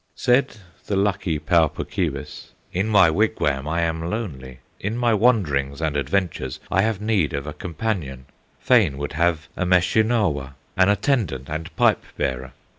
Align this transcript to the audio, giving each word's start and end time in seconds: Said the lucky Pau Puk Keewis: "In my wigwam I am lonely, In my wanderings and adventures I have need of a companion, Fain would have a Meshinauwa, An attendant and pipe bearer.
Said 0.15 0.57
the 0.87 0.95
lucky 0.95 1.37
Pau 1.37 1.67
Puk 1.67 1.91
Keewis: 1.91 2.53
"In 2.73 2.87
my 2.89 3.11
wigwam 3.11 3.67
I 3.67 3.81
am 3.81 4.09
lonely, 4.09 4.57
In 4.79 4.97
my 4.97 5.13
wanderings 5.13 5.79
and 5.79 5.95
adventures 5.95 6.59
I 6.71 6.81
have 6.81 6.99
need 6.99 7.33
of 7.33 7.45
a 7.45 7.53
companion, 7.53 8.25
Fain 8.59 8.97
would 8.97 9.13
have 9.13 9.47
a 9.55 9.63
Meshinauwa, 9.63 10.55
An 10.75 10.89
attendant 10.89 11.49
and 11.49 11.75
pipe 11.75 12.01
bearer. 12.17 12.53